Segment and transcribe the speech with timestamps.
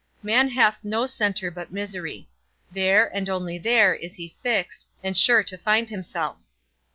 [0.23, 2.27] Man hath no centre but misery;
[2.71, 6.37] there, and only there, he is fixed, and sure to find himself.